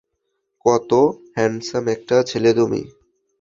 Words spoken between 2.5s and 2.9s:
তুমি।